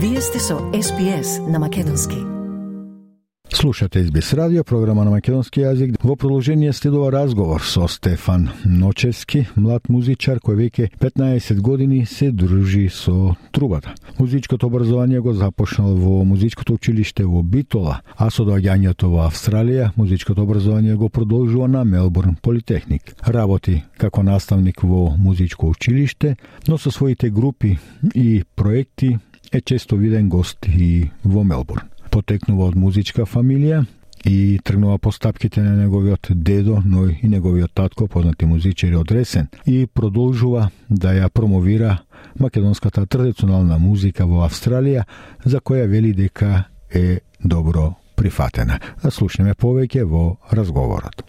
Вие 0.00 0.20
сте 0.20 0.38
со 0.38 0.54
SPS 0.54 1.50
на 1.50 1.58
Македонски. 1.58 2.16
Слушате 3.52 4.04
СБС 4.04 4.34
радио, 4.34 4.64
програма 4.64 5.04
на 5.04 5.10
македонски 5.10 5.60
јазик. 5.60 5.96
Во 6.04 6.14
продолжение 6.16 6.72
следува 6.72 7.10
разговор 7.12 7.60
со 7.66 7.88
Стефан 7.88 8.50
Ночевски, 8.64 9.48
млад 9.56 9.88
музичар 9.88 10.38
кој 10.38 10.54
веќе 10.54 10.88
15 11.00 11.58
години 11.60 12.06
се 12.06 12.30
дружи 12.30 12.86
со 12.88 13.34
трубата. 13.50 13.94
Музичкото 14.20 14.66
образование 14.66 15.20
го 15.20 15.32
започнал 15.32 15.96
во 15.96 16.24
музичкото 16.24 16.74
училиште 16.74 17.24
во 17.24 17.42
Битола, 17.42 18.02
а 18.16 18.30
со 18.30 18.46
доаѓањето 18.46 19.10
во 19.10 19.26
Австралија, 19.26 19.90
музичкото 19.96 20.42
образование 20.42 20.94
го 20.94 21.08
продолжува 21.08 21.66
на 21.68 21.84
Мелбурн 21.84 22.36
Политехник. 22.42 23.16
Работи 23.26 23.82
како 23.98 24.22
наставник 24.22 24.82
во 24.82 25.16
музичко 25.18 25.66
училиште, 25.66 26.36
но 26.68 26.78
со 26.78 26.90
своите 26.90 27.30
групи 27.30 27.78
и 28.14 28.44
проекти 28.54 29.18
е 29.52 29.60
често 29.60 29.96
виден 29.96 30.28
гост 30.28 30.58
и 30.68 31.10
во 31.24 31.44
Мелбурн. 31.44 31.88
Потекнува 32.10 32.68
од 32.68 32.76
музичка 32.76 33.26
фамилија 33.28 33.84
и 34.24 34.58
тргнува 34.64 34.98
по 34.98 35.12
стапките 35.12 35.62
на 35.62 35.76
неговиот 35.76 36.28
дедо, 36.30 36.82
но 36.84 37.06
и 37.06 37.28
неговиот 37.28 37.72
татко, 37.74 38.08
познати 38.08 38.46
музичари 38.46 38.96
од 38.96 39.12
Ресен, 39.12 39.48
и 39.66 39.86
продолжува 39.86 40.70
да 40.88 41.14
ја 41.14 41.28
промовира 41.28 41.98
македонската 42.38 43.06
традиционална 43.06 43.78
музика 43.78 44.26
во 44.26 44.44
Австралија, 44.46 45.04
за 45.44 45.60
која 45.60 45.86
вели 45.86 46.12
дека 46.12 46.64
е 46.90 47.20
добро 47.44 47.94
прифатена. 48.16 48.80
Да 49.02 49.10
слушнеме 49.10 49.54
повеќе 49.54 50.04
во 50.04 50.36
разговорот. 50.52 51.22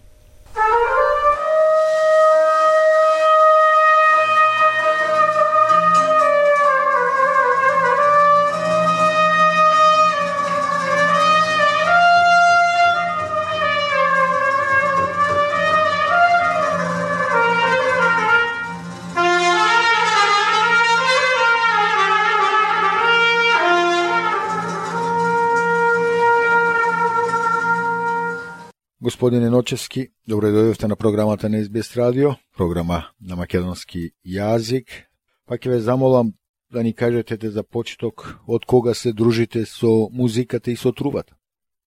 Господине 29.02 29.48
Ночевски, 29.48 30.10
добро 30.28 30.50
да 30.52 30.60
дојдовте 30.60 30.84
на 30.84 30.96
програмата 30.96 31.48
на 31.48 31.62
СБС 31.64 31.96
радио, 31.96 32.34
програма 32.52 33.06
на 33.16 33.36
македонски 33.36 34.10
јазик. 34.28 35.08
Па 35.48 35.56
ќе 35.56 35.70
ве 35.72 35.78
замолам 35.80 36.34
да 36.68 36.82
ни 36.84 36.92
кажете 36.92 37.38
да 37.40 37.48
за 37.50 37.62
почеток 37.64 38.26
од 38.46 38.66
кога 38.68 38.92
се 38.92 39.14
дружите 39.16 39.64
со 39.64 40.10
музиката 40.12 40.70
и 40.70 40.76
со 40.76 40.92
трубата. 40.92 41.32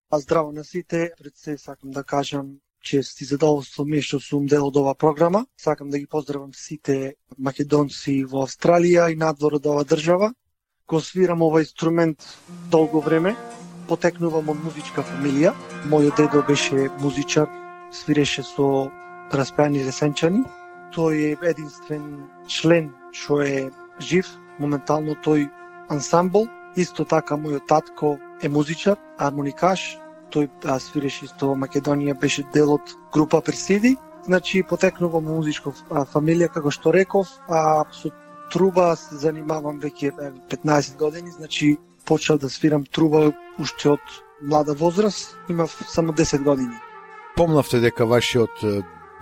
Па 0.09 0.19
здраво 0.19 0.51
на 0.51 0.63
сите, 0.63 1.13
пред 1.21 1.37
се 1.37 1.57
сакам 1.57 1.91
да 1.91 2.03
кажам 2.03 2.57
чест 2.81 3.21
и 3.21 3.29
задоволство 3.29 3.85
ми 3.85 4.01
што 4.01 4.17
сум 4.19 4.49
дел 4.49 4.65
од 4.65 4.75
оваа 4.81 4.97
програма. 4.97 5.45
Сакам 5.53 5.93
да 5.93 5.99
ги 5.99 6.09
поздравам 6.09 6.49
сите 6.53 7.13
македонци 7.37 8.23
во 8.25 8.47
Австралија 8.47 9.11
и 9.13 9.15
надвор 9.15 9.61
од 9.61 9.69
оваа 9.69 9.85
држава. 9.85 10.33
Го 10.89 10.97
свирам 10.97 11.45
овој 11.45 11.69
инструмент 11.69 12.25
долго 12.73 13.05
време, 13.05 13.37
потекнувам 13.87 14.49
од 14.49 14.59
музичка 14.63 15.03
фамилија. 15.05 15.53
Мојот 15.91 16.17
дедо 16.17 16.43
беше 16.47 16.89
музичар, 16.99 17.47
свиреше 17.91 18.43
со 18.43 18.89
распеани 19.31 19.83
ресенчани. 19.85 20.43
Тој 20.93 21.33
е 21.33 21.49
единствен 21.49 22.27
член 22.47 22.91
што 23.11 23.41
е 23.41 23.69
жив, 23.99 24.27
моментално 24.59 25.15
тој 25.25 25.49
ансамбл. 25.89 26.47
Исто 26.75 27.05
така 27.05 27.37
мојот 27.37 27.67
татко 27.67 28.17
е 28.41 28.49
музичар, 28.49 28.97
армоникаш. 29.17 29.97
Тој 30.33 30.49
а, 30.65 30.79
свиреше 30.79 31.25
исто 31.25 31.51
во 31.51 31.55
Македонија, 31.55 32.17
беше 32.19 32.43
дел 32.53 32.73
од 32.73 32.95
група 33.13 33.41
Персиди. 33.41 33.95
Значи 34.25 34.63
потекнувам 34.63 35.27
музичко 35.27 35.73
фамилија 35.89 36.49
како 36.49 36.71
што 36.71 36.93
реков, 36.95 37.27
а 37.49 37.83
со 37.91 38.09
труба 38.53 38.93
се 38.95 39.17
занимавам 39.17 39.79
веќе 39.81 40.13
15 40.49 40.97
години, 40.97 41.31
значи 41.31 41.77
почнав 42.05 42.39
да 42.39 42.49
свирам 42.49 42.85
труба 42.85 43.31
уште 43.59 43.89
од 43.89 43.99
млада 44.41 44.73
возраст, 44.73 45.37
имав 45.49 45.83
само 45.87 46.13
10 46.13 46.43
години. 46.43 46.75
Помнавте 47.35 47.79
дека 47.79 48.05
вашиот 48.05 48.63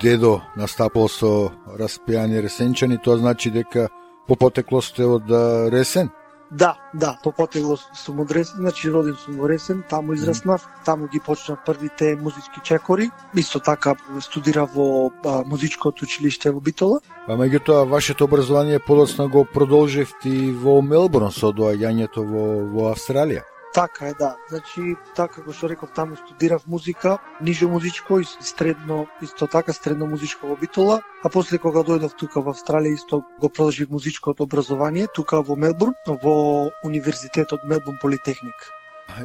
дедо 0.01 0.41
настапал 0.57 1.07
со 1.07 1.51
распијани 1.77 2.41
ресенчани, 2.41 2.97
тоа 2.97 3.17
значи 3.17 3.51
дека 3.51 3.89
по 4.27 4.35
потекло 4.35 4.81
сте 4.81 5.05
од 5.05 5.29
Ресен? 5.71 6.09
Да, 6.51 6.75
да, 6.93 7.17
по 7.23 7.31
потекло 7.31 7.77
сум 7.95 8.19
од 8.19 8.31
Ресен, 8.31 8.59
значи 8.59 8.89
роден 8.91 9.15
сум 9.15 9.37
во 9.39 9.47
Ресен, 9.47 9.83
таму 9.89 10.13
израснав, 10.13 10.67
таму 10.85 11.07
ги 11.07 11.19
почнав 11.19 11.63
првите 11.65 12.15
музички 12.15 12.59
чекори, 12.63 13.09
исто 13.35 13.59
така 13.59 13.95
студира 14.19 14.65
во 14.65 15.11
а, 15.25 15.43
музичкото 15.45 16.03
училиште 16.03 16.51
во 16.51 16.59
Битола. 16.59 16.99
А 17.27 17.37
меѓутоа 17.39 17.87
вашето 17.87 18.25
образование 18.25 18.79
подоцна 18.79 19.29
го 19.29 19.45
продолживте 19.45 20.29
и 20.29 20.51
во 20.51 20.81
Мелбурн 20.81 21.31
со 21.31 21.55
доаѓањето 21.55 22.27
во 22.27 22.43
во 22.67 22.91
Австралија. 22.91 23.47
Така 23.73 24.07
е, 24.07 24.13
да. 24.13 24.35
Значи, 24.49 24.95
така 25.15 25.39
како 25.39 25.53
што 25.55 25.69
реков, 25.71 25.93
таму 25.95 26.17
студирав 26.19 26.67
музика, 26.67 27.17
нижо 27.41 27.69
музичко 27.69 28.19
и 28.19 28.25
средно, 28.41 29.07
исто 29.23 29.47
така 29.47 29.73
средно 29.73 30.07
музичко 30.07 30.47
во 30.47 30.55
Битола, 30.55 31.01
а 31.23 31.29
после 31.29 31.57
кога 31.57 31.79
дојдов 31.87 32.17
тука 32.19 32.41
во 32.41 32.51
Австралија, 32.51 32.99
исто 32.99 33.23
го 33.39 33.49
продолжив 33.49 33.89
музичкото 33.89 34.43
образование, 34.43 35.07
тука 35.07 35.41
во 35.41 35.55
Мелбурн, 35.55 35.95
во 36.07 36.71
Универзитетот 36.83 37.63
Мелбурн 37.63 37.97
Политехник. 38.01 38.67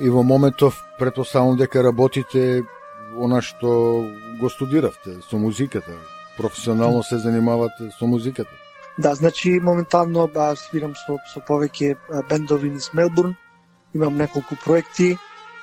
И 0.01 0.09
во 0.09 0.23
моментов, 0.23 0.85
предпоставам 0.99 1.57
дека 1.57 1.83
работите 1.83 2.63
она 3.19 3.43
што 3.43 4.07
го 4.41 4.51
студиравте 4.51 5.19
со 5.31 5.39
музиката, 5.39 5.93
професионално 6.37 7.03
се 7.03 7.19
занимавате 7.19 7.91
со 7.99 8.07
музиката. 8.07 8.51
Да, 8.99 9.15
значи 9.15 9.61
моментално 9.61 10.29
ба, 10.29 10.55
свирам 10.57 10.95
со, 10.95 11.19
со 11.33 11.41
повеќе 11.41 11.97
бендови 12.31 12.71
низ 12.71 12.93
Мелбурн, 12.95 13.35
имам 13.97 14.17
неколку 14.17 14.57
проекти. 14.65 15.19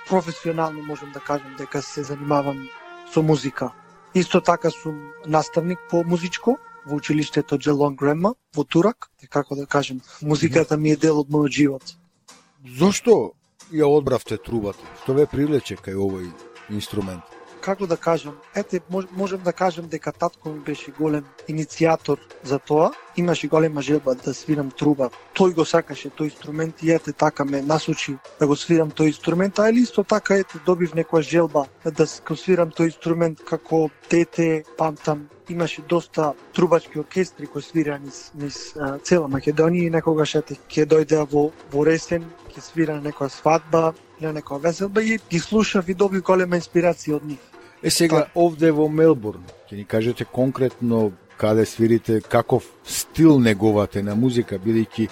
Професионално 0.10 0.84
можам 0.84 1.12
да 1.12 1.20
кажам 1.20 1.56
дека 1.58 1.82
се 1.82 2.04
занимавам 2.04 2.68
со 3.14 3.22
музика. 3.22 3.72
Исто 4.16 4.42
така 4.42 4.70
сум 4.70 5.00
наставник 5.28 5.80
по 5.90 6.04
музичко 6.04 6.58
во 6.86 6.96
училиштето 6.96 7.58
Джелон 7.58 7.96
Грема 7.96 8.36
во 8.56 8.64
Турак, 8.64 9.10
како 9.30 9.56
да 9.56 9.66
кажем, 9.66 10.02
музиката 10.22 10.78
ми 10.78 10.92
е 10.92 10.98
дел 10.98 11.20
од 11.20 11.30
мојот 11.30 11.52
живот. 11.52 11.96
Зошто 12.80 13.34
ја 13.72 13.88
одбравте 13.88 14.38
трубата? 14.38 14.84
Што 15.04 15.14
ве 15.14 15.26
привлече 15.26 15.80
кај 15.80 15.96
овој 15.96 16.28
инструмент? 16.70 17.24
Како 17.64 17.88
да 17.88 17.98
кажам, 17.98 18.36
ете, 18.56 18.82
можем 18.90 19.42
да 19.44 19.54
кажам 19.54 19.88
дека 19.88 20.12
татко 20.12 20.50
ми 20.50 20.60
беше 20.60 20.92
голем 20.92 21.26
иницијатор 21.48 22.20
за 22.44 22.60
тоа, 22.60 22.92
имаше 23.18 23.48
голема 23.48 23.82
желба 23.82 24.16
да 24.16 24.34
свирам 24.34 24.72
труба. 24.72 25.10
Тој 25.38 25.56
го 25.56 25.66
сакаше 25.66 26.12
тој 26.12 26.34
инструмент 26.34 26.84
и 26.84 26.92
ете 26.92 27.14
така 27.14 27.46
ме 27.46 27.62
насочи 27.62 28.18
да 28.40 28.48
го 28.48 28.56
свирам 28.56 28.92
тој 28.92 29.14
инструмент, 29.14 29.60
а 29.60 29.70
или 29.70 29.84
исто 29.84 30.04
така 30.04 30.36
ете 30.36 30.60
добив 30.66 30.94
некоја 30.94 31.22
желба 31.22 31.66
да 31.86 32.08
го 32.28 32.36
свирам 32.36 32.72
тој 32.72 32.92
инструмент 32.92 33.44
како 33.46 33.90
дете, 34.10 34.64
памтам 34.78 35.30
имаше 35.50 35.82
доста 35.82 36.34
трубачки 36.54 37.00
оркестри 37.00 37.48
кои 37.48 37.62
свира 37.62 38.00
низ, 38.00 38.32
низ 38.36 38.74
а, 38.80 38.98
цела 39.00 39.28
Македонија 39.28 39.88
и 39.88 39.94
некогаш 39.94 40.36
ете 40.36 40.58
ќе 40.68 40.88
дојде 40.88 41.24
во 41.32 41.52
во 41.72 41.86
Ресен, 41.86 42.28
ќе 42.52 42.62
свира 42.62 43.00
на 43.00 43.10
некоја 43.10 43.30
свадба, 43.30 43.94
на 44.22 44.34
некоја 44.34 44.62
веселба 44.68 45.04
и 45.04 45.20
ги 45.30 45.40
слушав 45.40 45.90
и 45.90 45.94
добив 45.94 46.24
голема 46.24 46.60
инспирација 46.60 47.16
од 47.16 47.26
нив. 47.28 47.53
Е 47.84 47.90
сега 47.90 48.26
Па- 48.34 48.42
овде 48.42 48.72
во 48.72 48.88
Мелбурн, 48.88 49.44
ќе 49.68 49.76
ни 49.76 49.84
кажете 49.86 50.26
конкретно 50.26 51.12
каде 51.38 51.66
свирите, 51.66 52.22
каков 52.22 52.64
стил 52.86 53.40
негувате 53.40 54.04
на 54.04 54.16
музика, 54.16 54.56
бидејќи 54.56 55.10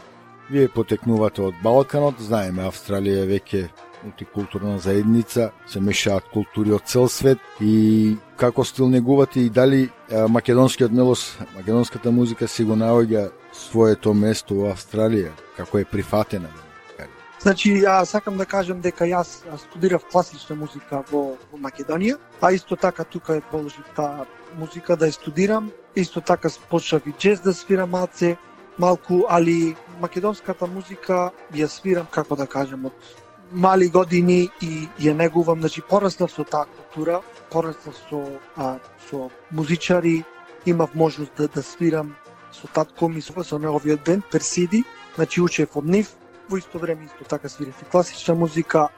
вие 0.52 0.68
потекнувате 0.72 1.42
од 1.42 1.56
Балканот, 1.64 2.22
знаеме 2.24 2.64
Австралија 2.64 3.28
веќе 3.28 3.68
мултикултурна 4.04 4.80
заедница, 4.80 5.52
се 5.68 5.80
мешаат 5.80 6.24
култури 6.34 6.72
од 6.72 6.88
цел 6.88 7.10
свет 7.10 7.40
и 7.60 8.16
како 8.38 8.64
стил 8.64 8.90
негувате 8.90 9.42
и 9.42 9.50
дали 9.50 9.90
македонскиот 10.10 10.92
мелос, 10.92 11.38
македонската 11.56 12.12
музика 12.12 12.48
си 12.48 12.64
го 12.64 12.80
наоѓа 12.80 13.32
своето 13.54 14.14
место 14.14 14.56
во 14.56 14.72
Австралија, 14.72 15.36
како 15.58 15.78
е 15.78 15.86
прифатена. 15.86 16.50
Значи, 17.42 17.72
ја 17.82 18.04
сакам 18.06 18.36
да 18.38 18.46
кажам 18.46 18.82
дека 18.86 19.06
јас 19.10 19.40
студирав 19.58 20.04
класична 20.12 20.56
музика 20.56 21.00
во, 21.10 21.22
во 21.50 21.58
Македонија, 21.58 22.20
а 22.38 22.52
исто 22.54 22.76
така 22.78 23.04
тука 23.04 23.40
е 23.40 23.42
положив 23.42 23.88
таа 23.96 24.28
музика 24.60 24.96
да 24.96 25.10
ја 25.10 25.16
студирам. 25.16 25.72
Исто 25.96 26.22
така 26.22 26.50
почнав 26.70 27.08
и 27.08 27.14
джез 27.18 27.42
да 27.42 27.54
свирам 27.54 27.90
малце, 27.90 28.38
малку, 28.78 29.26
али 29.30 29.76
македонската 30.00 30.68
музика 30.68 31.32
ја 31.54 31.66
свирам, 31.66 32.06
како 32.12 32.36
да 32.36 32.46
кажам, 32.46 32.86
од 32.86 32.94
мали 33.52 33.90
години 33.90 34.50
и 34.62 34.88
ја 35.02 35.18
негувам, 35.18 35.66
значи 35.66 35.82
пораснав 35.82 36.32
со 36.32 36.44
таа 36.44 36.70
култура, 36.70 37.22
пораснав 37.50 37.98
со 38.10 38.22
а, 38.56 38.78
со 39.10 39.32
музичари, 39.52 40.24
имав 40.66 40.94
можност 40.96 41.34
да 41.38 41.48
да 41.48 41.64
свирам 41.64 42.16
со 42.54 42.68
татко 42.68 43.10
ми 43.10 43.22
со, 43.22 43.44
со 43.44 43.58
неговиот 43.58 44.06
бенд 44.06 44.26
Персиди, 44.32 44.84
значи 45.16 45.42
учев 45.42 45.76
од 45.76 45.86
нив, 45.86 46.21
во 46.52 46.58
исто 46.60 46.80
време 46.80 47.06
исто 47.06 47.24
така 47.24 47.50
свирев 47.50 47.82
и 47.82 47.86
класична 47.86 48.36
музика. 48.36 48.90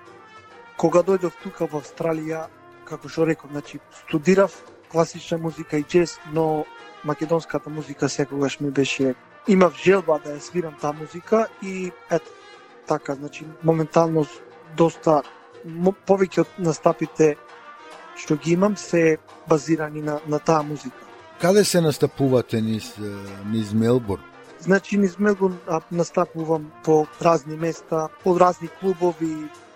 Кога 0.78 1.04
дојдов 1.06 1.38
тука 1.44 1.68
во 1.70 1.82
Австралија, 1.84 2.48
како 2.86 3.10
што 3.10 3.28
реков, 3.30 3.52
значи 3.54 3.80
студирав 4.02 4.56
класична 4.90 5.38
музика 5.38 5.78
и 5.78 5.84
джез, 5.84 6.18
но 6.34 6.66
македонската 7.04 7.70
музика 7.70 8.10
секогаш 8.10 8.60
ми 8.60 8.72
беше 8.72 9.14
имав 9.48 9.78
желба 9.78 10.20
да 10.24 10.34
ја 10.34 10.40
свирам 10.40 10.74
таа 10.82 10.94
музика 10.94 11.48
и 11.62 11.92
ето 12.10 12.32
така, 12.88 13.16
значи 13.16 13.46
моментално 13.64 14.26
доста 14.78 15.22
повеќе 16.08 16.42
од 16.42 16.58
настапите 16.58 17.36
што 18.18 18.36
ги 18.36 18.54
имам 18.54 18.78
се 18.78 19.18
базирани 19.50 20.02
на, 20.02 20.20
на 20.28 20.40
таа 20.40 20.64
музика. 20.64 20.98
Каде 21.42 21.64
се 21.64 21.82
настапувате 21.82 22.62
низ, 22.62 22.96
низ 23.46 23.74
Мелбурн? 23.74 24.33
Значи 24.64 24.98
низ 24.98 25.20
Мелбурн 25.20 25.58
настапувам 25.92 26.72
по 26.84 27.08
разни 27.22 27.58
места, 27.58 28.08
по 28.24 28.40
разни 28.40 28.68
клубови, 28.80 29.36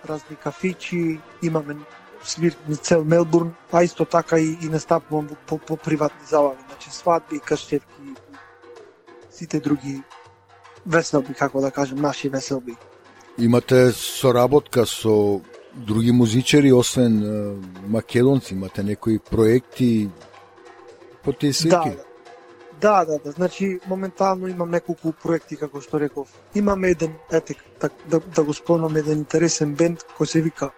разни 0.10 0.36
кафичи, 0.36 1.20
имаме 1.44 1.76
свирни 2.24 2.76
цел 2.76 3.04
Мелбурн, 3.04 3.52
а 3.72 3.84
исто 3.84 4.06
така 4.06 4.40
и, 4.40 4.58
и 4.62 4.66
настапувам 4.66 5.30
по, 5.48 5.58
по 5.58 5.78
приватни 5.78 6.28
забави, 6.28 6.58
значи 6.70 6.90
свадби, 6.92 7.40
каштевки, 7.40 8.02
сите 9.32 9.60
други 9.60 10.02
веселби, 10.86 11.34
како 11.34 11.62
да 11.62 11.72
кажем, 11.72 11.98
наши 11.98 12.30
веселби. 12.30 12.76
Имате 13.38 13.92
соработка 13.92 14.86
со 14.86 15.42
други 15.76 16.12
музичари, 16.12 16.72
освен 16.72 17.22
македонци, 17.88 18.54
имате 18.54 18.84
некои 18.84 19.20
проекти 19.20 20.10
по 21.24 21.34
тие 21.34 21.54
свирки? 21.54 21.90
Да, 21.90 22.07
Да, 22.82 23.06
да, 23.06 23.20
да. 23.20 23.32
Значи, 23.32 23.80
моментално 23.88 24.48
имам 24.48 24.72
неколку 24.72 25.12
проекти, 25.12 25.58
како 25.58 25.82
што 25.82 26.00
реков. 26.00 26.30
Имам 26.56 26.84
еден, 26.84 27.16
ете, 27.32 27.56
да, 27.82 27.90
да, 28.10 28.20
да 28.20 28.44
го 28.44 28.54
спомнам, 28.54 28.96
еден 28.96 29.24
интересен 29.24 29.74
бенд 29.76 30.06
кој 30.18 30.26
се 30.26 30.42
вика 30.42 30.72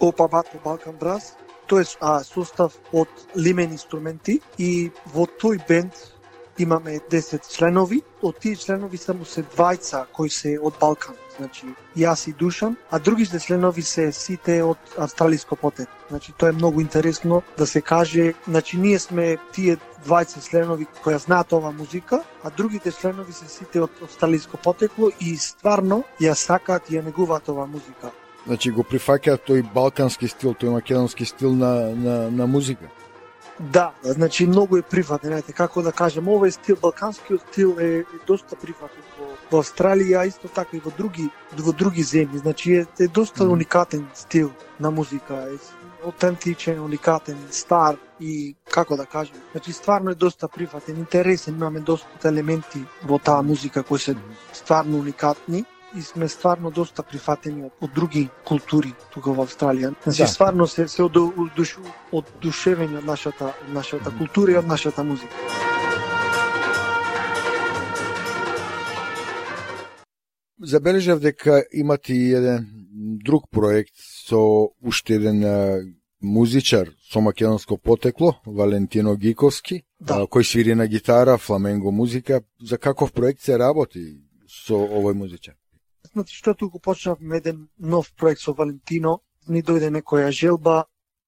Опа 0.00 0.28
Бато 0.28 0.58
Балкан 0.64 0.96
Брас. 0.98 1.36
Тој 1.70 1.82
е 1.82 1.96
а, 2.00 2.22
состав 2.24 2.74
од 2.92 3.08
лимен 3.36 3.72
инструменти 3.74 4.40
и 4.58 4.90
во 5.14 5.26
тој 5.26 5.62
бенд 5.68 5.94
имаме 6.58 6.98
10 7.10 7.46
членови. 7.50 8.02
Од 8.22 8.38
тие 8.42 8.56
членови 8.56 8.98
само 8.98 9.24
се 9.24 9.42
двајца 9.42 10.06
кои 10.12 10.30
се 10.30 10.58
од 10.58 10.74
Балкан 10.80 11.14
значи 11.38 11.66
јас 11.96 12.28
и 12.28 12.32
Душан, 12.32 12.76
а 12.90 12.98
другите 12.98 13.40
членови 13.40 13.82
се 13.82 14.12
сите 14.12 14.62
од 14.62 14.78
австралиско 14.98 15.56
потек. 15.56 15.88
Значи 16.08 16.32
тоа 16.32 16.48
е 16.48 16.52
многу 16.52 16.80
интересно 16.80 17.42
да 17.58 17.66
се 17.66 17.80
каже, 17.80 18.34
значи 18.48 18.76
ние 18.76 18.98
сме 18.98 19.36
тие 19.52 19.76
двајца 20.06 20.42
членови 20.48 20.86
кои 21.02 21.18
знаат 21.18 21.52
ова 21.52 21.72
музика, 21.72 22.22
а 22.44 22.50
другите 22.50 22.92
членови 22.92 23.32
се 23.32 23.48
сите 23.48 23.80
од 23.80 23.90
австралиско 24.02 24.56
потекло 24.56 25.10
и 25.20 25.36
стварно 25.36 26.02
ја 26.20 26.34
сакаат 26.34 26.90
и 26.90 26.98
ја 26.98 27.04
негуваат 27.04 27.48
ова 27.48 27.66
музика. 27.66 28.12
Значи 28.46 28.70
го 28.70 28.84
прифаќаат 28.86 29.42
тој 29.42 29.64
балкански 29.74 30.28
стил, 30.28 30.54
тој 30.54 30.70
македонски 30.78 31.26
стил 31.26 31.54
на, 31.54 31.90
на, 31.96 32.30
на 32.30 32.46
музика. 32.46 32.86
Да, 33.60 33.92
значи 34.02 34.46
многу 34.46 34.76
е 34.76 34.82
приватен, 34.82 35.28
знаете, 35.30 35.52
како 35.52 35.80
да 35.82 35.92
кажем, 35.92 36.28
овој 36.28 36.52
стил, 36.52 36.76
балканскиот 36.76 37.40
стил 37.48 37.78
е, 37.80 37.86
е 38.04 38.18
доста 38.28 38.56
приватен 38.56 39.00
во, 39.16 39.30
во 39.50 39.62
Австралија, 39.64 40.26
исто 40.28 40.50
така 40.52 40.76
и 40.76 40.80
во 40.84 40.92
други 40.92 41.30
во 41.56 41.72
други 41.72 42.04
земји, 42.04 42.42
значи 42.44 42.74
е, 42.76 42.86
е 43.00 43.08
доста 43.08 43.44
mm. 43.44 43.52
уникатен 43.52 44.04
стил 44.14 44.50
на 44.80 44.90
музика, 44.90 45.48
е 45.48 45.56
аутентичен, 46.04 46.82
уникатен, 46.84 47.38
стар 47.50 47.96
и 48.20 48.54
како 48.70 48.96
да 48.96 49.06
кажем, 49.06 49.40
значи 49.52 49.72
стварно 49.72 50.10
е 50.10 50.14
доста 50.14 50.48
приватен, 50.48 50.98
интересен, 50.98 51.56
имаме 51.56 51.80
доста 51.80 52.28
елементи 52.28 52.84
во 53.04 53.18
таа 53.18 53.42
музика 53.42 53.82
кои 53.82 53.98
се 53.98 54.16
стварно 54.52 54.98
уникатни 54.98 55.64
и 55.94 56.02
сме 56.02 56.28
стварно 56.28 56.70
доста 56.70 57.02
прифатени 57.02 57.64
од, 57.64 57.72
од 57.80 57.90
други 57.94 58.28
култури 58.44 58.92
тука 59.14 59.32
во 59.32 59.46
Австралија. 59.46 59.92
Значи 60.02 60.22
да. 60.22 60.28
стварно 60.28 60.66
се 60.66 60.88
се 60.88 61.02
одушевени 61.02 62.96
од 62.96 63.04
нашата 63.04 63.52
од 63.52 63.72
нашата 63.72 64.10
култура 64.18 64.52
и 64.52 64.56
од 64.56 64.66
нашата 64.66 65.04
музика. 65.04 65.34
Забележав 70.62 71.20
дека 71.20 71.62
имате 71.72 72.14
и 72.14 72.32
еден 72.34 72.66
друг 73.24 73.44
проект 73.50 73.94
со 74.28 74.70
уште 74.82 75.14
еден 75.14 75.44
музичар 76.22 76.90
со 77.12 77.20
македонско 77.20 77.78
потекло, 77.78 78.40
Валентино 78.46 79.16
Гиковски, 79.16 79.82
да. 80.00 80.24
кој 80.26 80.42
свири 80.42 80.74
на 80.74 80.86
гитара, 80.86 81.38
фламенго 81.38 81.92
музика. 81.92 82.40
За 82.60 82.78
каков 82.78 83.12
проект 83.12 83.40
се 83.40 83.58
работи 83.58 84.22
со 84.48 84.74
овој 84.74 85.14
музичар? 85.14 85.54
Значи, 86.16 86.32
што 86.32 86.54
туку 86.56 86.78
почнавме 86.80 87.36
еден 87.36 87.56
нов 87.78 88.06
проект 88.16 88.40
со 88.40 88.54
Валентино, 88.56 89.18
ни 89.52 89.60
дојде 89.60 89.90
некоја 89.92 90.30
желба, 90.32 90.86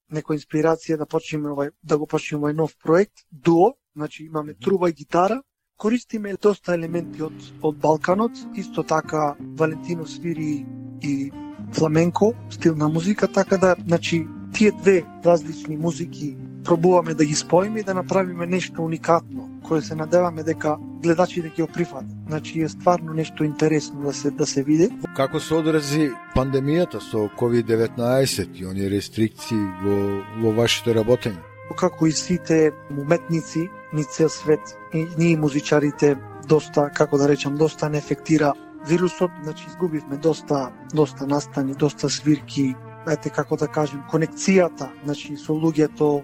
некоја 0.09 0.39
инспирација 0.41 0.97
да 0.97 1.05
почнеме 1.05 1.51
овај, 1.53 1.75
да 1.83 1.99
го 2.01 2.07
почнеме 2.09 2.47
овај 2.47 2.57
нов 2.57 2.73
проект, 2.81 3.27
дуо, 3.31 3.75
значи 3.93 4.25
имаме 4.25 4.55
труба 4.55 4.89
и 4.89 4.97
гитара, 4.97 5.43
користиме 5.77 6.33
доста 6.41 6.73
елементи 6.73 7.21
од, 7.23 7.37
од 7.61 7.77
Балканот, 7.77 8.41
исто 8.57 8.83
така 8.83 9.37
Валентино 9.61 10.07
свири 10.07 10.65
и 11.03 11.31
фламенко, 11.77 12.33
стил 12.51 12.77
на 12.77 12.89
музика, 12.89 13.29
така 13.29 13.59
да, 13.59 13.77
значи, 13.87 14.27
тие 14.55 14.73
две 14.73 15.05
различни 15.25 15.77
музики 15.77 16.37
пробуваме 16.65 17.15
да 17.15 17.25
ги 17.25 17.35
споиме 17.35 17.81
и 17.81 17.85
да 17.85 17.95
направиме 17.95 18.47
нешто 18.47 18.83
уникатно, 18.83 19.48
кое 19.69 19.83
се 19.83 19.95
надеваме 19.95 20.43
дека 20.43 20.77
гледачите 21.03 21.51
ќе 21.51 21.67
го 21.67 21.73
прифатат. 21.73 22.11
Значи 22.29 22.63
е 22.63 22.69
стварно 22.69 23.15
нешто 23.15 23.45
интересно 23.45 24.03
да 24.03 24.13
се 24.13 24.31
да 24.31 24.47
се 24.47 24.63
види. 24.63 24.89
Како 25.17 25.41
се 25.41 25.55
одрази 25.55 26.11
пандемијата 26.37 27.01
со 27.05 27.29
COVID-19 27.39 28.57
и 28.57 28.67
оние 28.67 28.91
рестрикции 28.91 29.61
во 29.85 29.99
во 30.43 30.55
вашите 30.57 30.95
работење? 30.97 31.43
Како 31.77 32.07
и 32.07 32.13
сите 32.13 32.73
уметници 32.91 33.69
ни 33.93 34.05
цел 34.05 34.29
свет 34.29 34.77
и 34.95 35.07
ние 35.19 35.37
музичарите 35.37 36.17
доста, 36.49 36.89
како 36.91 37.19
да 37.19 37.29
речам, 37.29 37.57
доста 37.57 37.89
не 37.89 37.99
ефектира 37.99 38.55
вирусот, 38.89 39.31
значи 39.43 39.65
изгубивме 39.69 40.17
доста 40.17 40.71
доста 40.95 41.27
настани, 41.27 41.75
доста 41.75 42.11
свирки, 42.11 42.75
ете 43.07 43.31
како 43.31 43.57
да 43.57 43.69
кажем, 43.69 44.03
конекцијата, 44.11 44.89
значи 45.05 45.37
со 45.37 45.53
луѓето 45.53 46.23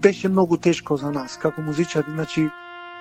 беше 0.00 0.28
многу 0.28 0.56
тешко 0.56 0.96
за 0.96 1.10
нас 1.12 1.36
како 1.36 1.62
музичари, 1.62 2.10
значи 2.14 2.48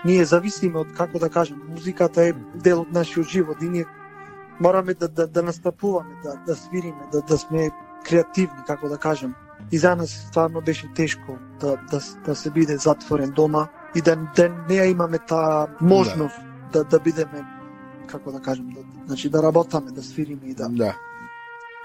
ние 0.05 0.25
зависиме 0.25 0.79
од 0.79 0.93
како 0.97 1.19
да 1.19 1.29
кажем, 1.29 1.61
музиката 1.69 2.29
е 2.29 2.33
дел 2.55 2.81
од 2.81 2.93
нашиот 2.93 3.27
живот 3.27 3.61
и 3.61 3.69
ние 3.69 3.85
мораме 4.59 4.93
да 4.93 5.07
да, 5.07 5.27
да 5.27 5.43
настапуваме, 5.43 6.15
да 6.23 6.35
да 6.45 6.55
свириме, 6.55 7.03
да 7.11 7.21
да 7.21 7.37
сме 7.37 7.69
креативни, 8.05 8.63
како 8.67 8.89
да 8.89 8.97
кажем. 8.97 9.33
И 9.71 9.77
за 9.77 9.95
нас 9.95 10.09
стварно 10.09 10.61
беше 10.61 10.93
тешко 10.93 11.37
да 11.59 11.77
да, 11.91 11.99
да 12.25 12.35
се 12.35 12.51
биде 12.51 12.77
затворен 12.77 13.31
дома 13.31 13.67
и 13.95 14.01
да, 14.01 14.15
да 14.35 14.49
не 14.69 14.75
имаме 14.75 15.19
таа 15.19 15.67
можност 15.81 16.35
да. 16.73 16.83
да 16.83 16.89
да 16.89 16.99
бидеме 16.99 17.45
како 18.07 18.31
да 18.31 18.41
кажем, 18.41 18.69
да, 18.69 18.79
значи 19.07 19.29
да 19.29 19.43
работаме, 19.43 19.91
да 19.91 20.03
свириме 20.03 20.41
и 20.45 20.53
да 20.53 20.69
Да. 20.69 20.95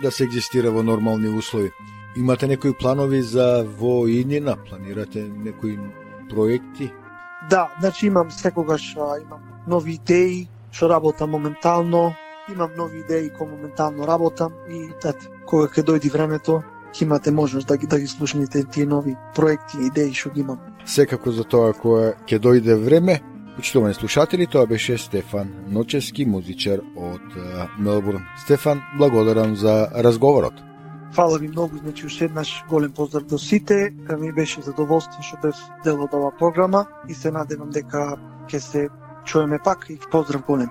Да 0.02 0.10
се 0.10 0.24
екзистира 0.24 0.70
во 0.70 0.82
нормални 0.82 1.28
услови. 1.28 1.70
Имате 2.16 2.46
некои 2.46 2.72
планови 2.72 3.22
за 3.22 3.64
во 3.78 4.06
иднина? 4.06 4.56
Планирате 4.68 5.30
некои 5.44 5.78
проекти? 6.30 6.92
Да, 7.50 7.72
значи 7.80 8.06
имам 8.06 8.30
секогаш 8.30 8.96
а, 8.96 9.20
имам 9.20 9.40
нови 9.66 9.92
идеи 9.92 10.48
што 10.72 10.88
работам 10.88 11.30
моментално, 11.30 12.14
имам 12.52 12.70
нови 12.76 12.98
идеи 12.98 13.30
кои 13.30 13.48
моментално 13.48 14.06
работам 14.06 14.52
и 14.70 14.88
ете, 14.88 15.12
кога 15.46 15.68
ќе 15.68 15.84
дојди 15.84 16.12
времето, 16.12 16.62
ќе 16.92 17.04
имате 17.04 17.30
можност 17.30 17.68
да 17.68 17.76
ги 17.76 17.86
да 17.86 18.00
ги 18.00 18.06
слушнете 18.06 18.64
тие 18.64 18.86
нови 18.86 19.16
проекти 19.34 19.78
и 19.78 19.86
идеи 19.86 20.14
што 20.14 20.30
ги 20.30 20.40
имам. 20.40 20.58
Секако 20.86 21.30
за 21.30 21.44
тоа 21.44 21.72
кога 21.72 22.14
ќе 22.26 22.40
дојде 22.40 22.74
време, 22.74 23.20
Почитувани 23.52 23.94
слушатели, 23.94 24.46
тоа 24.46 24.66
беше 24.66 24.96
Стефан 24.98 25.50
Ночевски, 25.68 26.24
музичар 26.24 26.80
од 26.96 27.34
Мелбурн. 27.78 28.24
Стефан, 28.44 28.80
благодарам 28.98 29.56
за 29.56 29.88
разговорот. 29.94 30.54
Фала 31.12 31.38
ви 31.38 31.48
многу, 31.48 31.76
значи 31.76 32.06
уште 32.06 32.24
еднаш 32.24 32.64
голем 32.68 32.92
поздрав 32.92 33.24
до 33.24 33.38
сите. 33.38 33.94
Ми 34.18 34.32
беше 34.32 34.62
задоволство 34.62 35.22
што 35.22 35.36
бев 35.42 35.56
дел 35.84 36.00
од 36.00 36.14
оваа 36.14 36.32
програма 36.38 36.86
и 37.08 37.14
се 37.14 37.30
надевам 37.30 37.70
дека 37.70 38.16
ќе 38.48 38.58
се 38.58 38.88
чуеме 39.24 39.58
пак 39.64 39.86
и 39.90 39.98
поздрав 40.10 40.42
голем. 40.46 40.70